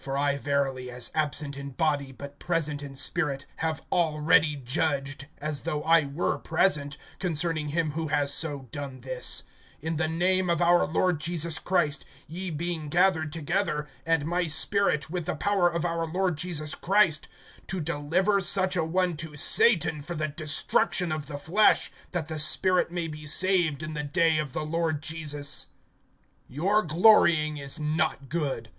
(3)For 0.00 0.16
I 0.16 0.36
verily, 0.36 0.92
as 0.92 1.10
absent 1.12 1.56
in 1.56 1.70
body 1.70 2.12
but 2.12 2.38
present 2.38 2.84
in 2.84 2.94
spirit, 2.94 3.46
have 3.56 3.82
already 3.90 4.54
judged, 4.54 5.26
as 5.38 5.62
though 5.62 5.82
I 5.82 6.04
were 6.04 6.38
present, 6.38 6.96
concerning 7.18 7.70
him 7.70 7.90
who 7.90 8.06
has 8.06 8.32
so 8.32 8.68
done 8.70 9.00
this; 9.00 9.42
(4)in 9.82 9.96
the 9.98 10.06
name 10.06 10.48
of 10.48 10.62
our 10.62 10.86
Lord 10.86 11.18
Jesus 11.20 11.58
Christ, 11.58 12.04
ye 12.28 12.48
being 12.48 12.88
gathered 12.88 13.32
together, 13.32 13.88
and 14.06 14.24
my 14.24 14.46
spirit, 14.46 15.10
with 15.10 15.26
the 15.26 15.34
power 15.34 15.68
of 15.68 15.84
our 15.84 16.06
Lord 16.06 16.36
Jesus 16.36 16.76
Christ, 16.76 17.26
(5)to 17.66 17.84
deliver 17.84 18.38
such 18.38 18.76
a 18.76 18.84
one 18.84 19.16
to 19.16 19.34
Satan 19.36 20.00
for 20.00 20.14
the 20.14 20.28
destruction 20.28 21.10
of 21.10 21.26
the 21.26 21.38
flesh, 21.38 21.90
that 22.12 22.28
the 22.28 22.38
spirit 22.38 22.92
may 22.92 23.08
be 23.08 23.26
saved 23.26 23.82
in 23.82 23.94
the 23.94 24.04
day 24.04 24.38
of 24.38 24.52
the 24.52 24.64
Lord 24.64 25.02
Jesus. 25.02 25.70
(6)Your 26.48 26.86
glorying 26.86 27.56
is 27.56 27.80
not 27.80 28.28
good. 28.28 28.70